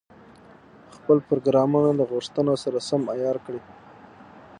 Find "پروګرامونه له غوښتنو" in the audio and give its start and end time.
1.27-2.53